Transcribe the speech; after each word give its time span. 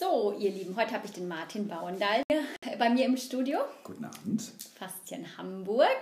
So, 0.00 0.32
ihr 0.38 0.50
Lieben, 0.50 0.76
heute 0.76 0.92
habe 0.94 1.04
ich 1.04 1.12
den 1.12 1.28
Martin 1.28 1.68
Bauendal 1.68 2.22
bei 2.78 2.88
mir 2.88 3.04
im 3.04 3.18
Studio. 3.18 3.58
Guten 3.84 4.06
Abend. 4.06 4.40
Faszien 4.74 5.36
Hamburg. 5.36 5.98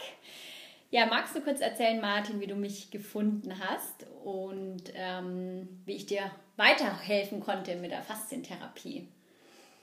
Ja, 0.93 1.07
magst 1.07 1.35
du 1.35 1.41
kurz 1.41 1.61
erzählen, 1.61 2.01
Martin, 2.01 2.39
wie 2.39 2.47
du 2.47 2.55
mich 2.55 2.93
gefunden 2.93 3.59
hast 3.59 4.07
und 4.23 4.85
ähm, 4.95 5.69
wie 5.85 5.95
ich 5.95 6.07
dir 6.07 6.31
weiterhelfen 6.57 7.41
konnte 7.41 7.75
mit 7.75 7.91
der 7.91 8.03
Faszientherapie? 8.03 9.09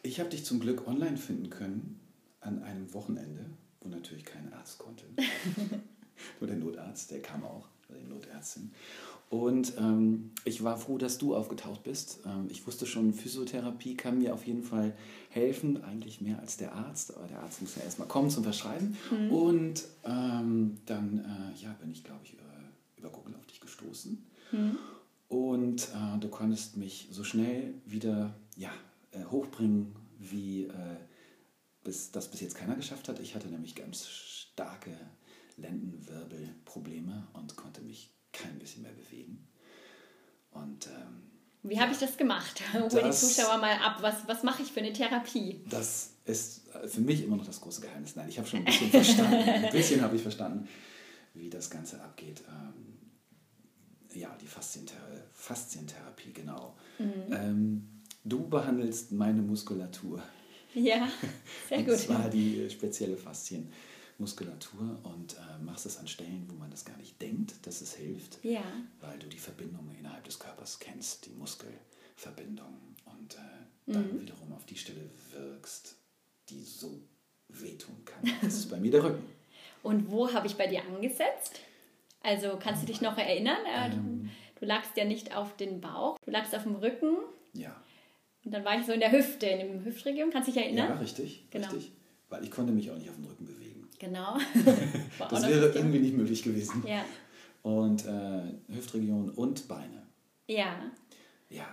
Ich 0.01 0.21
habe 0.21 0.29
dich 0.29 0.45
zum 0.45 0.61
Glück 0.61 0.87
online 0.87 1.17
finden 1.17 1.49
können 1.49 1.99
an 2.39 2.63
einem 2.63 2.93
Wochenende, 2.93 3.49
wo 3.81 3.89
natürlich 3.89 4.23
kein 4.23 4.53
Arzt 4.53 4.77
konnte. 4.77 5.03
Nur 6.39 6.47
der 6.47 6.55
Notarzt, 6.55 7.11
der 7.11 7.21
kam 7.21 7.43
auch, 7.43 7.67
die 7.89 8.07
Notärztin. 8.07 8.71
Und 9.29 9.73
ähm, 9.77 10.31
ich 10.43 10.63
war 10.63 10.77
froh, 10.77 10.97
dass 10.97 11.17
du 11.17 11.35
aufgetaucht 11.35 11.83
bist. 11.83 12.19
Ähm, 12.25 12.47
ich 12.49 12.65
wusste 12.67 12.85
schon, 12.85 13.13
Physiotherapie 13.13 13.95
kann 13.95 14.19
mir 14.19 14.33
auf 14.33 14.45
jeden 14.45 14.63
Fall 14.63 14.95
helfen, 15.29 15.83
eigentlich 15.83 16.21
mehr 16.21 16.39
als 16.39 16.57
der 16.57 16.73
Arzt. 16.75 17.15
Aber 17.15 17.27
der 17.27 17.41
Arzt 17.41 17.61
muss 17.61 17.75
ja 17.75 17.83
erstmal 17.83 18.07
kommen 18.07 18.29
zum 18.29 18.43
Verschreiben. 18.43 18.95
Mhm. 19.11 19.31
Und 19.31 19.83
ähm, 20.03 20.77
dann 20.85 21.19
äh, 21.19 21.63
ja, 21.63 21.73
bin 21.73 21.91
ich, 21.91 22.03
glaube 22.03 22.21
ich, 22.23 22.33
über, 22.33 22.43
über, 22.97 23.09
Google 23.09 23.35
auf 23.35 23.45
dich 23.47 23.59
gestoßen. 23.59 24.23
Mhm. 24.51 24.77
Und 25.27 25.81
äh, 25.81 26.19
du 26.19 26.29
konntest 26.29 26.77
mich 26.77 27.07
so 27.11 27.23
schnell 27.23 27.73
wieder 27.85 28.35
ja, 28.55 28.71
äh, 29.11 29.25
hochbringen, 29.25 29.95
wie 30.19 30.65
äh, 30.65 30.97
bis, 31.83 32.11
das 32.11 32.29
bis 32.29 32.41
jetzt 32.41 32.55
keiner 32.55 32.75
geschafft 32.75 33.09
hat. 33.09 33.19
Ich 33.19 33.33
hatte 33.33 33.47
nämlich 33.47 33.73
ganz 33.75 34.07
starke 34.07 34.91
Lendenwirbelprobleme 35.57 37.27
und 37.33 37.55
konnte 37.55 37.81
mich 37.81 38.14
kein 38.37 38.59
bisschen 38.59 38.83
mehr 38.83 38.91
bewegen. 38.91 39.47
Und 40.51 40.87
ähm, 40.87 41.25
wie 41.63 41.79
habe 41.79 41.91
ich 41.91 41.97
das 41.97 42.15
gemacht? 42.15 42.61
Hol 42.73 42.89
die 42.89 43.11
Zuschauer 43.11 43.57
mal 43.57 43.77
ab. 43.77 43.97
Was, 44.01 44.27
was 44.27 44.43
mache 44.43 44.61
ich 44.61 44.71
für 44.71 44.81
eine 44.81 44.93
Therapie? 44.93 45.61
Das 45.69 46.11
ist 46.25 46.67
für 46.87 47.01
mich 47.01 47.23
immer 47.23 47.37
noch 47.37 47.45
das 47.45 47.59
große 47.61 47.81
Geheimnis. 47.81 48.15
Nein, 48.15 48.29
ich 48.29 48.37
habe 48.37 48.47
schon 48.47 48.59
ein 48.59 48.65
bisschen 48.65 48.89
verstanden. 48.89 49.33
Ein 49.49 49.71
bisschen 49.71 50.01
habe 50.01 50.15
ich 50.15 50.21
verstanden, 50.21 50.67
wie 51.33 51.49
das 51.49 51.69
Ganze 51.69 52.01
abgeht. 52.01 52.43
Ähm, 52.47 54.19
ja, 54.19 54.35
die 54.41 54.47
Faszientherapie, 54.47 55.21
Faszientherapie 55.33 56.33
genau. 56.33 56.75
Mhm. 56.99 57.33
Ähm, 57.33 57.89
du 58.23 58.47
behandelst 58.47 59.11
meine 59.11 59.41
Muskulatur. 59.41 60.21
Ja, 60.73 61.07
sehr 61.69 61.83
gut. 61.83 61.93
Und 61.93 61.99
zwar 61.99 62.29
die 62.29 62.69
spezielle 62.69 63.17
Faszien. 63.17 63.71
Muskulatur 64.17 64.99
und 65.03 65.33
äh, 65.33 65.63
machst 65.63 65.85
es 65.85 65.97
an 65.97 66.07
Stellen, 66.07 66.45
wo 66.49 66.55
man 66.55 66.71
das 66.71 66.85
gar 66.85 66.97
nicht 66.97 67.21
denkt, 67.21 67.65
dass 67.65 67.81
es 67.81 67.95
hilft, 67.95 68.43
ja. 68.43 68.63
weil 69.01 69.19
du 69.19 69.27
die 69.27 69.37
Verbindungen 69.37 69.95
innerhalb 69.97 70.23
des 70.23 70.39
Körpers 70.39 70.79
kennst, 70.79 71.25
die 71.25 71.33
Muskelverbindung 71.33 72.77
und 73.05 73.35
äh, 73.35 73.91
dann 73.93 74.13
mhm. 74.13 74.21
wiederum 74.21 74.53
auf 74.53 74.65
die 74.65 74.77
Stelle 74.77 75.09
wirkst, 75.31 75.95
die 76.49 76.63
so 76.63 77.01
wehtun 77.49 78.03
kann. 78.05 78.31
Das 78.41 78.55
ist 78.55 78.69
bei 78.69 78.77
mir 78.77 78.91
der 78.91 79.03
Rücken. 79.03 79.23
Und 79.83 80.09
wo 80.09 80.31
habe 80.33 80.47
ich 80.47 80.55
bei 80.55 80.67
dir 80.67 80.83
angesetzt? 80.83 81.59
Also 82.21 82.57
kannst 82.59 82.81
du 82.81 82.87
dich 82.87 83.01
noch 83.01 83.17
erinnern? 83.17 83.63
Äh, 83.67 83.93
ähm, 83.93 84.31
du 84.59 84.65
lagst 84.65 84.97
ja 84.97 85.05
nicht 85.05 85.35
auf 85.35 85.55
den 85.57 85.81
Bauch, 85.81 86.17
du 86.25 86.31
lagst 86.31 86.55
auf 86.55 86.63
dem 86.63 86.75
Rücken. 86.75 87.17
Ja. 87.53 87.75
Und 88.43 88.51
dann 88.51 88.63
war 88.63 88.79
ich 88.79 88.85
so 88.85 88.93
in 88.93 88.99
der 88.99 89.11
Hüfte, 89.11 89.45
in 89.47 89.59
der 89.59 89.85
Hüftregion. 89.85 90.31
Kannst 90.31 90.47
du 90.47 90.53
dich 90.53 90.63
erinnern? 90.63 90.89
Ja, 90.89 90.95
richtig. 90.95 91.45
Genau. 91.51 91.67
richtig. 91.67 91.91
Weil 92.29 92.43
ich 92.43 92.51
konnte 92.51 92.73
mich 92.73 92.89
auch 92.89 92.97
nicht 92.97 93.09
auf 93.09 93.15
den 93.15 93.25
Rücken 93.25 93.45
bewegen. 93.45 93.64
Genau. 93.99 94.37
das 95.29 95.47
wäre 95.47 95.69
irgendwie 95.69 95.99
nicht 95.99 96.15
möglich 96.15 96.43
gewesen. 96.43 96.83
Ja. 96.87 97.05
Und 97.63 98.05
äh, 98.05 98.43
Hüftregion 98.73 99.31
und 99.31 99.67
Beine. 99.67 100.03
Ja. 100.47 100.91
Ja, 101.49 101.67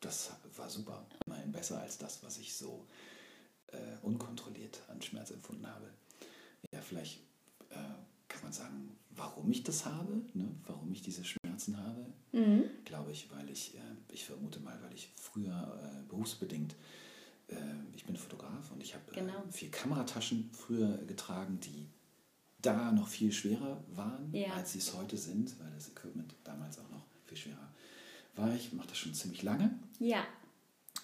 das 0.00 0.30
war 0.56 0.68
super. 0.68 1.06
Immerhin 1.26 1.52
besser 1.52 1.80
als 1.80 1.98
das, 1.98 2.22
was 2.22 2.38
ich 2.38 2.54
so 2.54 2.86
äh, 3.68 3.76
unkontrolliert 4.02 4.80
an 4.88 5.00
Schmerz 5.02 5.30
empfunden 5.30 5.66
habe. 5.66 5.88
Ja, 6.70 6.80
vielleicht 6.80 7.20
äh, 7.70 7.74
kann 8.28 8.42
man 8.42 8.52
sagen, 8.52 8.96
warum 9.10 9.50
ich 9.50 9.62
das 9.62 9.84
habe, 9.84 10.22
ne? 10.34 10.48
warum 10.66 10.92
ich 10.92 11.02
diese 11.02 11.24
Schmerzen 11.24 11.76
habe. 11.76 12.06
Mhm. 12.32 12.64
Glaube 12.84 13.12
ich, 13.12 13.28
weil 13.34 13.48
ich, 13.50 13.74
äh, 13.74 14.12
ich 14.12 14.24
vermute 14.24 14.60
mal, 14.60 14.78
weil 14.82 14.94
ich 14.94 15.10
früher 15.16 15.80
äh, 15.82 16.08
berufsbedingt 16.08 16.74
äh, 17.52 17.96
ich 17.96 18.04
bin 18.04 18.16
Fotograf 18.16 18.70
und 18.72 18.82
ich 18.82 18.94
habe 18.94 19.04
äh, 19.12 19.20
genau. 19.20 19.44
viel 19.50 19.70
Kamerataschen 19.70 20.50
früher 20.52 20.98
getragen, 21.06 21.58
die 21.60 21.88
da 22.60 22.92
noch 22.92 23.08
viel 23.08 23.32
schwerer 23.32 23.82
waren, 23.94 24.32
ja. 24.32 24.52
als 24.54 24.72
sie 24.72 24.78
es 24.78 24.94
heute 24.94 25.16
sind, 25.16 25.58
weil 25.60 25.70
das 25.74 25.88
Equipment 25.88 26.34
damals 26.44 26.78
auch 26.78 26.88
noch 26.90 27.04
viel 27.26 27.36
schwerer 27.36 27.72
war. 28.36 28.54
Ich 28.54 28.72
mache 28.72 28.88
das 28.88 28.98
schon 28.98 29.14
ziemlich 29.14 29.42
lange. 29.42 29.70
Ja. 29.98 30.24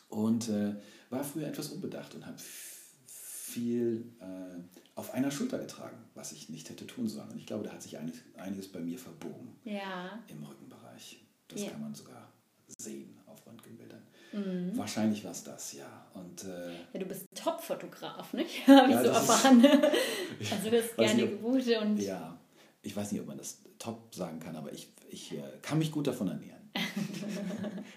Und 0.09 0.49
äh, 0.49 0.75
war 1.11 1.25
früher 1.25 1.47
etwas 1.49 1.69
unbedacht 1.69 2.15
und 2.15 2.25
habe 2.25 2.39
viel 2.39 4.07
äh, 4.21 4.79
auf 4.95 5.13
einer 5.15 5.31
Schulter 5.31 5.59
getragen, 5.59 5.97
was 6.15 6.33
ich 6.33 6.49
nicht 6.49 6.69
hätte 6.71 6.87
tun 6.87 7.09
sollen. 7.09 7.31
Und 7.31 7.39
ich 7.39 7.47
glaube, 7.47 7.65
da 7.65 7.73
hat 7.73 7.83
sich 7.83 7.99
einiges, 7.99 8.21
einiges 8.37 8.69
bei 8.69 8.81
mir 8.81 8.99
verbogen 8.99 9.57
ja. 9.65 10.19
im 10.29 10.43
Rückenbereich. 10.43 11.21
Das 11.49 11.63
ja. 11.63 11.71
kann 11.71 11.81
man 11.81 11.95
sogar 11.95 12.33
sehen 12.67 13.17
auf 13.27 13.47
Röntgenbildern. 13.47 14.03
Mhm. 14.33 14.77
Wahrscheinlich 14.77 15.25
war 15.25 15.33
es 15.33 15.45
das, 15.45 15.73
ja. 15.73 16.07
Und, 16.15 16.45
äh, 16.45 16.73
ja, 16.93 17.01
du 17.01 17.07
bist 17.07 17.27
Top-Fotograf, 17.35 18.33
nicht? 18.33 18.67
Habe 18.67 18.93
ja, 18.93 19.01
ich 19.01 19.07
so 19.07 19.13
erfahren. 19.13 19.65
also 20.51 20.65
du 20.65 20.71
bist 20.71 20.97
gerne 20.97 21.27
gebucht 21.29 21.69
und. 21.81 21.99
Ja, 21.99 22.37
ich 22.83 22.95
weiß 22.95 23.13
nicht, 23.13 23.21
ob 23.21 23.27
man 23.27 23.39
das 23.39 23.59
top 23.79 24.15
sagen 24.15 24.41
kann, 24.41 24.57
aber 24.57 24.73
ich, 24.73 24.89
ich 25.11 25.33
äh, 25.33 25.43
kann 25.63 25.79
mich 25.79 25.93
gut 25.93 26.07
davon 26.07 26.29
ernähren. 26.29 26.59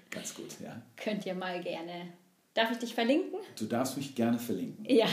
Ganz 0.09 0.33
gut, 0.33 0.59
ja. 0.63 0.81
Könnt 0.97 1.25
ihr 1.25 1.35
mal 1.35 1.61
gerne. 1.61 2.13
Darf 2.53 2.71
ich 2.71 2.79
dich 2.79 2.93
verlinken? 2.93 3.39
Du 3.57 3.65
darfst 3.65 3.95
mich 3.95 4.13
gerne 4.13 4.37
verlinken. 4.37 4.85
Ja, 4.85 5.07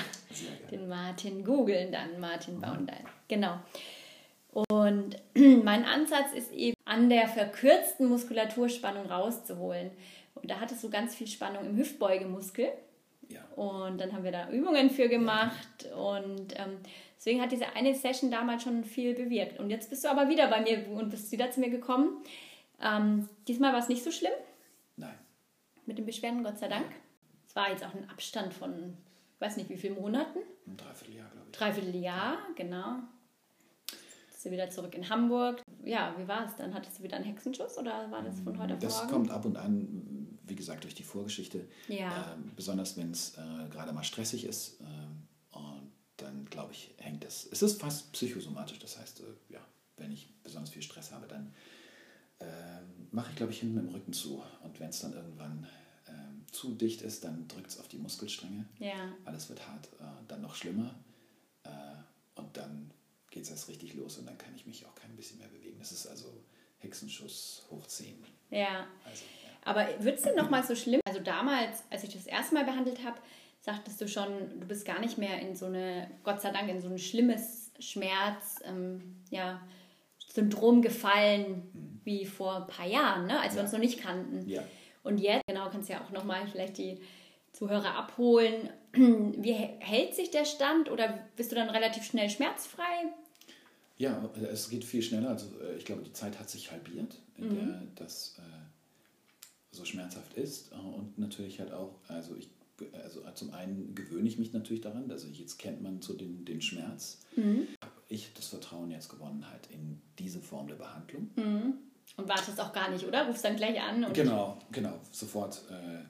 den 0.70 0.88
Martin 0.88 1.44
googeln 1.44 1.92
dann, 1.92 2.18
Martin 2.18 2.56
mhm. 2.56 2.60
Baundein. 2.60 3.04
Genau. 3.28 3.60
Und 4.52 5.16
mein 5.64 5.84
Ansatz 5.84 6.32
ist 6.34 6.52
eben, 6.52 6.74
an 6.84 7.08
der 7.08 7.28
verkürzten 7.28 8.08
Muskulaturspannung 8.08 9.06
rauszuholen. 9.06 9.90
Und 10.40 10.50
da 10.50 10.60
hattest 10.60 10.82
du 10.84 10.90
ganz 10.90 11.14
viel 11.14 11.26
Spannung 11.26 11.64
im 11.64 11.76
Hüftbeugemuskel. 11.76 12.68
Ja. 13.28 13.44
Und 13.56 13.98
dann 13.98 14.12
haben 14.12 14.24
wir 14.24 14.32
da 14.32 14.50
Übungen 14.50 14.90
für 14.90 15.08
gemacht. 15.08 15.84
Ja. 15.84 15.96
Und 15.96 16.58
ähm, 16.58 16.78
deswegen 17.16 17.40
hat 17.40 17.52
diese 17.52 17.74
eine 17.74 17.94
Session 17.94 18.30
damals 18.30 18.62
schon 18.62 18.84
viel 18.84 19.14
bewirkt. 19.14 19.58
Und 19.58 19.70
jetzt 19.70 19.90
bist 19.90 20.04
du 20.04 20.08
aber 20.08 20.28
wieder 20.28 20.48
bei 20.48 20.60
mir 20.60 20.88
und 20.88 21.10
bist 21.10 21.30
wieder 21.32 21.50
zu 21.50 21.60
mir 21.60 21.70
gekommen. 21.70 22.22
Ähm, 22.80 23.28
diesmal 23.46 23.72
war 23.72 23.80
es 23.80 23.88
nicht 23.88 24.02
so 24.02 24.10
schlimm. 24.10 24.32
Nein. 24.96 25.14
Mit 25.86 25.98
den 25.98 26.06
Beschwerden, 26.06 26.42
Gott 26.42 26.58
sei 26.58 26.68
Dank. 26.68 26.86
Es 27.46 27.54
war 27.56 27.70
jetzt 27.70 27.84
auch 27.84 27.94
ein 27.94 28.08
Abstand 28.10 28.54
von, 28.54 28.96
ich 29.34 29.40
weiß 29.40 29.56
nicht 29.56 29.68
wie 29.68 29.76
viele 29.76 29.94
Monaten. 29.94 30.38
Ein 30.66 30.76
Dreivierteljahr, 30.76 31.30
glaube 31.30 31.46
ich. 31.50 31.58
Dreivierteljahr, 31.58 32.38
genau 32.54 33.00
bist 34.38 34.46
du 34.46 34.50
wieder 34.52 34.70
zurück 34.70 34.94
in 34.94 35.10
Hamburg. 35.10 35.62
Ja, 35.84 36.14
wie 36.16 36.28
war 36.28 36.46
es 36.46 36.54
dann? 36.54 36.72
Hattest 36.72 37.00
du 37.00 37.02
wieder 37.02 37.16
einen 37.16 37.24
Hexenschuss 37.24 37.76
oder 37.76 38.08
war 38.12 38.22
das 38.22 38.38
von 38.38 38.56
heute 38.56 38.74
auf 38.74 38.78
das 38.78 38.94
morgen? 38.94 39.08
Das 39.08 39.12
kommt 39.12 39.30
ab 39.32 39.44
und 39.44 39.56
an, 39.56 40.17
wie 40.48 40.56
gesagt, 40.56 40.84
durch 40.84 40.94
die 40.94 41.02
Vorgeschichte. 41.02 41.66
Ja. 41.88 42.34
Ähm, 42.34 42.52
besonders 42.56 42.96
wenn 42.96 43.10
es 43.10 43.34
äh, 43.36 43.68
gerade 43.70 43.92
mal 43.92 44.04
stressig 44.04 44.44
ist. 44.44 44.80
Ähm, 44.80 45.28
und 45.52 45.92
dann, 46.16 46.46
glaube 46.46 46.72
ich, 46.72 46.94
hängt 46.98 47.24
das. 47.24 47.48
Es 47.50 47.62
ist 47.62 47.80
fast 47.80 48.12
psychosomatisch. 48.12 48.78
Das 48.78 48.98
heißt, 48.98 49.20
äh, 49.20 49.52
ja, 49.52 49.60
wenn 49.96 50.12
ich 50.12 50.28
besonders 50.42 50.70
viel 50.70 50.82
Stress 50.82 51.12
habe, 51.12 51.26
dann 51.26 51.54
äh, 52.40 52.44
mache 53.10 53.30
ich, 53.30 53.36
glaube 53.36 53.52
ich, 53.52 53.60
hinten 53.60 53.76
mit 53.76 53.84
dem 53.84 53.94
Rücken 53.94 54.12
zu. 54.12 54.42
Und 54.62 54.78
wenn 54.80 54.90
es 54.90 55.00
dann 55.00 55.12
irgendwann 55.12 55.66
ähm, 56.08 56.44
zu 56.52 56.74
dicht 56.74 57.02
ist, 57.02 57.24
dann 57.24 57.48
drückt 57.48 57.70
es 57.70 57.78
auf 57.78 57.88
die 57.88 57.98
Muskelstränge. 57.98 58.66
Ja. 58.78 59.12
Alles 59.24 59.48
wird 59.48 59.66
hart. 59.66 59.86
Äh, 60.00 60.04
dann 60.28 60.42
noch 60.42 60.54
schlimmer. 60.54 60.94
Äh, 61.64 61.70
und 62.36 62.56
dann 62.56 62.90
geht 63.30 63.44
es 63.44 63.50
erst 63.50 63.68
richtig 63.68 63.94
los 63.94 64.18
und 64.18 64.26
dann 64.26 64.38
kann 64.38 64.54
ich 64.54 64.66
mich 64.66 64.86
auch 64.86 64.94
kein 64.94 65.14
bisschen 65.16 65.38
mehr 65.38 65.48
bewegen. 65.48 65.78
Das 65.78 65.92
ist 65.92 66.06
also 66.06 66.32
Hexenschuss 66.78 67.64
hoch 67.70 67.86
10. 67.86 68.24
Ja. 68.50 68.86
Also, 69.04 69.24
ja. 69.42 69.47
Aber 69.68 69.86
wird 70.00 70.16
es 70.16 70.22
denn 70.22 70.34
nochmal 70.34 70.64
so 70.64 70.74
schlimm? 70.74 71.02
Also 71.06 71.20
damals, 71.20 71.84
als 71.90 72.02
ich 72.02 72.14
das 72.14 72.26
erste 72.26 72.54
Mal 72.54 72.64
behandelt 72.64 73.04
habe, 73.04 73.18
sagtest 73.60 74.00
du 74.00 74.08
schon, 74.08 74.58
du 74.58 74.66
bist 74.66 74.86
gar 74.86 74.98
nicht 74.98 75.18
mehr 75.18 75.42
in 75.42 75.54
so 75.54 75.66
eine, 75.66 76.10
Gott 76.24 76.40
sei 76.40 76.52
Dank, 76.52 76.70
in 76.70 76.80
so 76.80 76.88
ein 76.88 76.98
schlimmes 76.98 77.70
Schmerz, 77.78 78.60
ähm, 78.64 79.16
ja, 79.28 79.60
Syndrom 80.26 80.80
gefallen 80.80 81.70
mhm. 81.74 82.00
wie 82.02 82.24
vor 82.24 82.56
ein 82.56 82.66
paar 82.66 82.86
Jahren, 82.86 83.26
ne? 83.26 83.38
als 83.40 83.52
ja. 83.52 83.58
wir 83.58 83.64
uns 83.64 83.72
noch 83.72 83.78
nicht 83.78 84.00
kannten. 84.00 84.48
Ja. 84.48 84.64
Und 85.02 85.18
jetzt, 85.18 85.42
genau, 85.46 85.68
kannst 85.68 85.90
du 85.90 85.92
ja 85.92 86.02
auch 86.02 86.12
nochmal 86.12 86.46
vielleicht 86.46 86.78
die 86.78 87.02
Zuhörer 87.52 87.94
abholen. 87.94 88.70
Wie 88.92 89.52
hält 89.52 90.14
sich 90.14 90.30
der 90.30 90.46
Stand 90.46 90.90
oder 90.90 91.18
bist 91.36 91.52
du 91.52 91.56
dann 91.56 91.68
relativ 91.68 92.04
schnell 92.04 92.30
schmerzfrei? 92.30 93.12
Ja, 93.98 94.30
es 94.50 94.70
geht 94.70 94.84
viel 94.84 95.02
schneller. 95.02 95.28
Also 95.28 95.46
äh, 95.60 95.76
ich 95.76 95.84
glaube, 95.84 96.02
die 96.02 96.12
Zeit 96.14 96.38
hat 96.38 96.48
sich 96.48 96.70
halbiert, 96.70 97.16
in 97.36 97.48
mhm. 97.48 97.54
der 97.56 97.82
das 97.96 98.38
äh, 98.38 98.67
so 99.70 99.84
schmerzhaft 99.84 100.34
ist. 100.34 100.72
Und 100.72 101.18
natürlich 101.18 101.60
halt 101.60 101.72
auch, 101.72 101.94
also 102.08 102.36
ich, 102.36 102.50
also 103.02 103.22
zum 103.34 103.52
einen 103.52 103.94
gewöhne 103.94 104.28
ich 104.28 104.38
mich 104.38 104.52
natürlich 104.52 104.80
daran, 104.80 105.10
also 105.10 105.28
jetzt 105.28 105.58
kennt 105.58 105.82
man 105.82 106.00
so 106.00 106.14
den, 106.14 106.44
den 106.44 106.60
Schmerz. 106.60 107.20
Mhm. 107.36 107.66
Ich 108.08 108.32
das 108.34 108.46
Vertrauen 108.46 108.90
jetzt 108.90 109.08
gewonnen 109.08 109.48
halt 109.50 109.68
in 109.70 110.00
diese 110.18 110.40
Form 110.40 110.68
der 110.68 110.76
Behandlung. 110.76 111.30
Mhm. 111.36 111.74
Und 112.16 112.28
wartest 112.28 112.60
auch 112.60 112.72
gar 112.72 112.90
nicht, 112.90 113.04
oder? 113.06 113.26
Rufst 113.26 113.44
dann 113.44 113.56
gleich 113.56 113.80
an. 113.80 114.12
genau, 114.12 114.58
genau, 114.72 114.98
sofort. 115.12 115.62
Äh, 115.70 116.04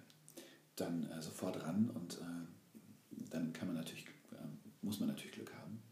dann 0.80 1.10
äh, 1.10 1.20
sofort 1.22 1.62
ran 1.64 1.90
und 1.94 2.14
äh, 2.18 3.26
dann 3.30 3.52
kann 3.52 3.68
man 3.68 3.76
natürlich, 3.76 4.06
äh, 4.32 4.36
muss 4.82 5.00
man 5.00 5.08
natürlich 5.08 5.32
Glück 5.32 5.52
haben, 5.54 5.82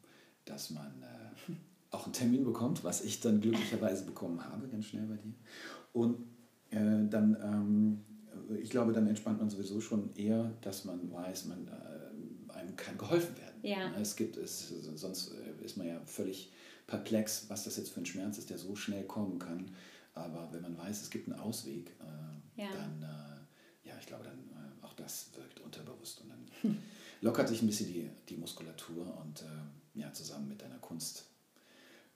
dass 0.45 0.71
man 0.71 1.03
äh, 1.03 1.53
auch 1.91 2.05
einen 2.05 2.13
Termin 2.13 2.45
bekommt, 2.45 2.85
was 2.85 3.03
ich 3.03 3.21
dann 3.21 3.41
glücklicherweise 3.41 4.05
bekommen 4.05 4.45
habe, 4.45 4.69
ganz 4.69 4.87
schnell 4.87 5.07
bei 5.07 5.17
dir. 5.17 5.35
Und 5.93 6.19
äh, 6.77 7.09
dann, 7.09 7.37
ähm, 7.43 8.05
ich 8.63 8.71
glaube, 8.71 8.93
dann 8.93 9.07
entspannt 9.07 9.39
man 9.41 9.51
sowieso 9.51 9.81
schon 9.81 10.15
eher, 10.15 10.53
dass 10.61 10.85
man 10.85 11.11
weiß, 11.13 11.47
man, 11.47 11.67
äh, 11.69 12.53
einem 12.53 12.77
kann 12.77 12.97
geholfen 12.99 13.37
werden. 13.37 13.61
Ja. 13.63 13.93
Es 14.01 14.17
gibt 14.17 14.37
es, 14.37 14.69
sonst 14.95 15.33
ist 15.63 15.77
man 15.77 15.87
ja 15.87 16.01
völlig 16.05 16.53
perplex, 16.87 17.47
was 17.49 17.65
das 17.65 17.77
jetzt 17.77 17.91
für 17.91 18.01
ein 18.01 18.07
Schmerz 18.07 18.39
ist, 18.39 18.51
der 18.51 18.59
so 18.59 18.77
schnell 18.77 19.05
kommen 19.05 19.39
kann. 19.39 19.71
Aber 20.15 20.49
wenn 20.53 20.63
man 20.63 20.79
weiß, 20.79 21.03
es 21.03 21.11
gibt 21.11 21.29
einen 21.29 21.39
Ausweg, 21.41 21.91
äh, 22.01 22.63
Ja. 22.63 22.69
dann, 22.73 23.03
äh, 23.03 23.89
ja, 23.89 23.95
ich 24.01 24.07
glaube, 24.07 24.25
dann 24.25 24.39
äh, 24.39 24.85
auch 24.85 24.95
das 24.95 25.31
wirkt 25.35 25.61
unterbewusst 25.61 26.21
und 26.23 26.31
dann 26.31 26.79
lockert 27.21 27.49
sich 27.49 27.63
ein 27.63 27.67
bisschen 27.67 27.89
die, 27.89 28.09
die 28.29 28.37
Muskulatur 28.37 29.05
und 29.23 29.43
äh, 29.43 30.01
ja, 30.01 30.13
zusammen 30.13 30.49
mit 30.49 30.63
deiner 30.63 30.79
Kunst 30.79 31.25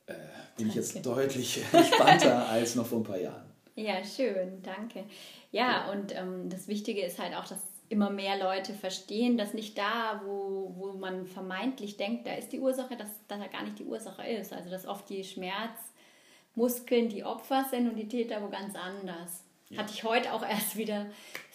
äh, 0.07 0.15
bin 0.57 0.69
ich 0.69 0.75
jetzt 0.75 1.05
deutlich 1.05 1.63
entspannter 1.73 2.49
als 2.49 2.75
noch 2.75 2.87
vor 2.87 2.99
ein 3.01 3.05
paar 3.05 3.21
Jahren. 3.21 3.50
Ja, 3.75 4.05
schön, 4.05 4.63
danke. 4.63 5.05
Ja, 5.53 5.91
und 5.91 6.15
ähm, 6.17 6.49
das 6.49 6.69
Wichtige 6.69 7.03
ist 7.03 7.19
halt 7.19 7.35
auch, 7.35 7.47
dass 7.47 7.61
immer 7.91 8.09
mehr 8.09 8.39
Leute 8.39 8.73
verstehen, 8.73 9.37
dass 9.37 9.53
nicht 9.53 9.77
da, 9.77 10.23
wo, 10.25 10.73
wo 10.77 10.93
man 10.93 11.27
vermeintlich 11.27 11.97
denkt, 11.97 12.27
da 12.27 12.35
ist 12.35 12.53
die 12.53 12.61
Ursache, 12.61 12.97
dass, 12.97 13.09
dass 13.27 13.41
da 13.41 13.47
gar 13.49 13.65
nicht 13.65 13.81
die 13.81 13.85
Ursache 13.85 14.27
ist. 14.27 14.53
Also 14.53 14.71
dass 14.71 14.87
oft 14.87 15.11
die 15.11 15.25
Schmerzmuskeln 15.25 17.09
die 17.09 17.25
Opfer 17.25 17.67
sind 17.69 17.89
und 17.89 17.97
die 17.97 18.09
Täter 18.09 18.43
wo 18.43 18.49
ganz 18.49 18.77
anders. 18.77 19.45
Ja. 19.71 19.79
Hatte 19.79 19.93
ich 19.93 20.05
heute 20.05 20.33
auch 20.33 20.43
erst 20.43 20.77
wieder 20.77 21.07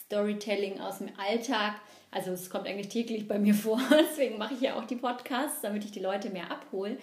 Storytelling 0.05 0.81
aus 0.81 0.97
dem 0.97 1.09
Alltag. 1.17 1.75
Also 2.11 2.31
es 2.31 2.49
kommt 2.49 2.67
eigentlich 2.67 2.89
täglich 2.89 3.29
bei 3.29 3.39
mir 3.39 3.53
vor, 3.55 3.79
deswegen 3.91 4.37
mache 4.37 4.55
ich 4.55 4.61
ja 4.61 4.75
auch 4.75 4.85
die 4.85 4.97
Podcasts, 4.97 5.61
damit 5.61 5.85
ich 5.85 5.91
die 5.91 6.01
Leute 6.01 6.29
mehr 6.29 6.51
abhole. 6.51 6.97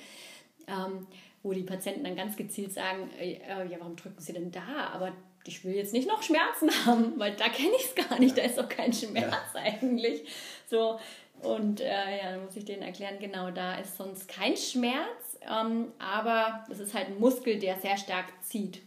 Ähm, 0.66 1.06
wo 1.42 1.52
die 1.52 1.64
Patienten 1.64 2.04
dann 2.04 2.14
ganz 2.14 2.36
gezielt 2.36 2.72
sagen, 2.72 3.10
äh, 3.18 3.32
äh, 3.32 3.66
ja, 3.68 3.78
warum 3.80 3.96
drücken 3.96 4.20
sie 4.20 4.32
denn 4.32 4.52
da? 4.52 4.90
Aber 4.92 5.12
ich 5.44 5.64
will 5.64 5.74
jetzt 5.74 5.92
nicht 5.92 6.06
noch 6.06 6.22
Schmerzen 6.22 6.70
haben, 6.86 7.18
weil 7.18 7.34
da 7.34 7.48
kenne 7.48 7.72
ich 7.76 7.86
es 7.86 8.08
gar 8.08 8.18
nicht, 8.18 8.38
da 8.38 8.42
ist 8.42 8.58
doch 8.58 8.68
kein 8.68 8.92
Schmerz 8.92 9.54
eigentlich. 9.54 10.22
So, 10.70 11.00
und 11.42 11.80
äh, 11.80 12.18
ja, 12.18 12.30
dann 12.32 12.44
muss 12.44 12.54
ich 12.56 12.64
denen 12.64 12.82
erklären, 12.82 13.18
genau, 13.18 13.50
da 13.50 13.74
ist 13.76 13.96
sonst 13.96 14.28
kein 14.28 14.56
Schmerz, 14.56 15.38
ähm, 15.40 15.92
aber 15.98 16.64
es 16.70 16.78
ist 16.78 16.94
halt 16.94 17.08
ein 17.08 17.18
Muskel, 17.18 17.58
der 17.58 17.76
sehr 17.80 17.96
stark 17.96 18.26
zieht 18.42 18.80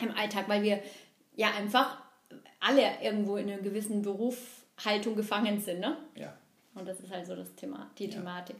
im 0.00 0.10
Alltag, 0.16 0.48
weil 0.48 0.62
wir 0.64 0.80
ja 1.36 1.52
einfach 1.56 2.02
alle 2.58 3.00
irgendwo 3.00 3.36
in 3.36 3.48
einer 3.48 3.62
gewissen 3.62 4.02
Berufshaltung 4.02 5.14
gefangen 5.14 5.60
sind, 5.60 5.78
ne? 5.78 5.96
Ja. 6.16 6.36
Und 6.74 6.88
das 6.88 6.98
ist 7.00 7.12
halt 7.12 7.26
so 7.26 7.36
das 7.36 7.54
Thema, 7.54 7.88
die 7.98 8.06
Ja. 8.06 8.10
Thematik. 8.10 8.56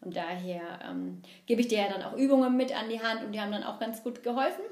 Und 0.00 0.14
daher 0.16 0.78
ähm, 0.88 1.22
gebe 1.46 1.60
ich 1.60 1.68
dir 1.68 1.78
ja 1.78 1.88
dann 1.88 2.02
auch 2.02 2.16
Übungen 2.16 2.56
mit 2.56 2.76
an 2.76 2.88
die 2.88 3.00
Hand 3.00 3.24
und 3.24 3.32
die 3.32 3.40
haben 3.40 3.50
dann 3.52 3.64
auch 3.64 3.80
ganz 3.80 4.02
gut 4.02 4.22
geholfen. 4.22 4.62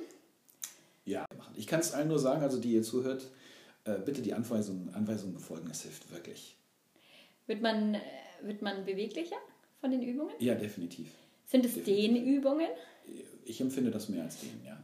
Ja. 1.05 1.27
Ich 1.57 1.67
kann 1.67 1.81
es 1.81 1.93
allen 1.93 2.09
nur 2.09 2.19
sagen, 2.19 2.43
also 2.43 2.59
die 2.61 2.73
ihr 2.73 2.83
zuhört, 2.83 3.31
äh, 3.85 3.99
bitte 3.99 4.23
die 4.23 4.33
Anweisungen, 4.35 4.95
Anweisungen 4.95 5.35
befolgen, 5.35 5.69
es 5.71 5.83
hilft 5.83 6.11
wirklich. 6.13 6.57
Wird 7.47 7.61
man, 7.63 7.95
äh, 7.95 8.01
wird 8.43 8.63
man 8.63 8.85
beweglicher 8.85 9.37
von 9.81 9.91
den 9.91 10.03
Übungen? 10.03 10.35
Ja, 10.39 10.55
definitiv. 10.55 11.09
Sind 11.47 11.67
es 11.67 11.75
Definitiv. 11.75 12.15
Dehnübungen? 12.15 12.69
Ich 13.45 13.61
empfinde 13.61 13.91
das 13.91 14.09
mehr 14.09 14.23
als 14.23 14.41
den, 14.41 14.61
ja. 14.65 14.83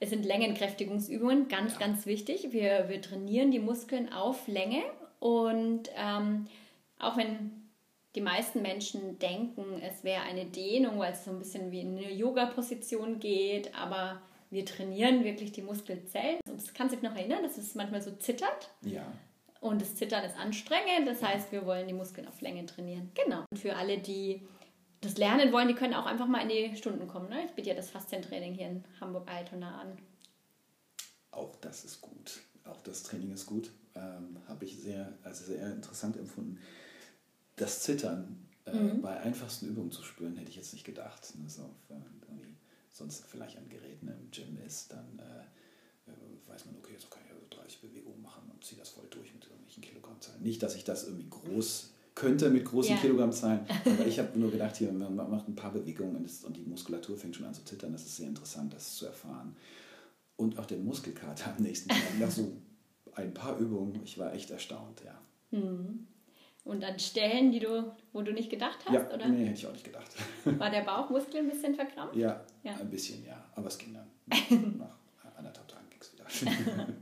Es 0.00 0.10
sind 0.10 0.24
Längenkräftigungsübungen, 0.24 1.46
ganz, 1.48 1.74
Ja. 1.74 1.78
ganz 1.78 2.06
wichtig. 2.06 2.48
Wir, 2.52 2.88
wir 2.88 3.00
trainieren 3.00 3.52
die 3.52 3.60
Muskeln 3.60 4.12
auf 4.12 4.48
Länge 4.48 4.82
und 5.20 5.90
ähm, 5.96 6.46
auch 6.98 7.16
wenn 7.16 7.52
die 8.14 8.20
meisten 8.20 8.62
Menschen 8.62 9.18
denken, 9.18 9.80
es 9.82 10.04
wäre 10.04 10.22
eine 10.22 10.46
Dehnung, 10.46 10.98
weil 10.98 11.12
es 11.12 11.24
so 11.24 11.30
ein 11.30 11.38
bisschen 11.38 11.70
wie 11.72 11.80
in 11.80 11.98
eine 11.98 12.12
Yoga-Position 12.12 13.18
geht, 13.18 13.74
aber 13.74 14.20
wir 14.50 14.64
trainieren 14.64 15.24
wirklich 15.24 15.50
die 15.52 15.62
Muskelzellen. 15.62 16.38
Und 16.48 16.60
das 16.60 16.72
kannst 16.74 16.94
du 16.94 17.00
dich 17.00 17.08
noch 17.08 17.16
erinnern, 17.16 17.42
dass 17.42 17.58
es 17.58 17.74
manchmal 17.74 18.02
so 18.02 18.12
zittert. 18.12 18.70
Ja, 18.82 19.04
Und 19.60 19.80
das 19.80 19.96
Zittern 19.96 20.24
ist 20.24 20.36
anstrengend, 20.36 21.06
das 21.08 21.22
heißt, 21.22 21.50
wir 21.50 21.66
wollen 21.66 21.88
die 21.88 21.94
Muskeln 21.94 22.28
auf 22.28 22.40
Länge 22.40 22.64
trainieren. 22.66 23.10
Genau. 23.14 23.44
Und 23.50 23.58
für 23.58 23.74
alle, 23.74 23.98
die 23.98 24.46
das 25.00 25.16
lernen 25.18 25.52
wollen, 25.52 25.68
die 25.68 25.74
können 25.74 25.94
auch 25.94 26.06
einfach 26.06 26.26
mal 26.28 26.40
in 26.42 26.48
die 26.48 26.76
Stunden 26.76 27.08
kommen. 27.08 27.28
Ne? 27.28 27.44
Ich 27.46 27.52
biete 27.52 27.70
ja 27.70 27.74
das 27.74 27.90
Faszientraining 27.90 28.54
hier 28.54 28.68
in 28.68 28.84
Hamburg-Altona 29.00 29.80
an. 29.80 29.98
auch 31.32 31.56
das 31.56 31.84
ist 31.84 32.00
gut. 32.00 32.40
Auch 32.64 32.80
das 32.82 33.02
Training 33.02 33.32
ist 33.32 33.46
gut. 33.46 33.70
Ähm, 33.96 34.36
Habe 34.48 34.64
ich 34.64 34.78
sehr, 34.78 35.12
also 35.24 35.44
sehr 35.44 35.66
interessant 35.72 36.16
empfunden. 36.16 36.58
Das 37.56 37.80
Zittern 37.82 38.46
äh, 38.64 38.72
bei 39.00 39.20
einfachsten 39.20 39.68
Übungen 39.68 39.90
zu 39.90 40.02
spüren, 40.02 40.36
hätte 40.36 40.50
ich 40.50 40.56
jetzt 40.56 40.72
nicht 40.72 40.84
gedacht. 40.84 41.34
Ne? 41.36 41.48
So, 41.48 41.70
wenn 41.88 42.00
man 42.00 42.10
irgendwie 42.28 42.56
sonst 42.92 43.24
vielleicht 43.26 43.58
an 43.58 43.68
Geräten 43.68 44.08
im 44.08 44.30
Gym 44.30 44.58
ist, 44.66 44.92
dann 44.92 45.18
äh, 45.18 46.10
äh, 46.10 46.50
weiß 46.50 46.66
man, 46.66 46.76
okay, 46.76 46.92
jetzt 46.92 47.10
kann 47.10 47.22
ich 47.26 47.32
also 47.32 47.44
30 47.50 47.80
Bewegungen 47.80 48.22
machen 48.22 48.50
und 48.52 48.64
ziehe 48.64 48.78
das 48.78 48.90
voll 48.90 49.06
durch 49.10 49.32
mit 49.34 49.44
irgendwelchen 49.44 49.82
Kilogrammzahlen. 49.82 50.42
Nicht, 50.42 50.62
dass 50.62 50.74
ich 50.74 50.84
das 50.84 51.04
irgendwie 51.04 51.28
groß 51.28 51.90
könnte 52.14 52.48
mit 52.50 52.64
großen 52.64 52.94
Ja. 52.94 53.00
Kilogrammzahlen, 53.00 53.66
aber 53.84 54.06
ich 54.06 54.18
habe 54.18 54.38
nur 54.38 54.50
gedacht, 54.50 54.76
hier, 54.76 54.92
man 54.92 55.14
macht 55.16 55.48
ein 55.48 55.56
paar 55.56 55.72
Bewegungen 55.72 56.16
und, 56.16 56.56
die 56.56 56.62
Muskulatur 56.62 57.16
fängt 57.16 57.36
schon 57.36 57.46
an 57.46 57.54
zu 57.54 57.64
zittern. 57.64 57.92
Das 57.92 58.04
ist 58.04 58.16
sehr 58.16 58.28
interessant, 58.28 58.72
das 58.72 58.94
zu 58.96 59.06
erfahren. 59.06 59.56
Und 60.36 60.58
auch 60.58 60.66
den 60.66 60.84
Muskelkater 60.84 61.54
am 61.56 61.62
nächsten 61.62 61.88
Tag. 61.88 62.18
Nach 62.18 62.30
so 62.30 62.52
ein 63.14 63.34
paar 63.34 63.58
Übungen, 63.58 64.00
ich 64.04 64.18
war 64.18 64.32
echt 64.32 64.50
erstaunt, 64.50 65.02
ja. 65.04 65.20
Und 66.64 66.82
an 66.82 66.98
Stellen, 66.98 67.52
die 67.52 67.60
du, 67.60 67.92
wo 68.12 68.22
du 68.22 68.32
nicht 68.32 68.48
gedacht 68.50 68.78
hast, 68.86 68.94
ja, 68.94 69.14
oder? 69.14 69.28
nee, 69.28 69.44
hätte 69.44 69.58
ich 69.58 69.66
auch 69.66 69.72
nicht 69.72 69.84
gedacht. 69.84 70.10
War 70.44 70.70
der 70.70 70.80
Bauchmuskel 70.82 71.40
ein 71.40 71.48
bisschen 71.50 71.74
verkrampft? 71.74 72.16
Ja, 72.16 72.42
Ja. 72.62 72.72
ein 72.80 72.88
bisschen, 72.90 73.24
ja. 73.26 73.44
Aber 73.54 73.68
es 73.68 73.76
ging 73.76 73.92
dann. 73.94 74.78
Nach 74.78 75.36
anderthalb 75.36 75.68
Tagen 75.68 75.86
ging 75.90 76.00
es 76.00 76.12
wieder. 76.12 76.86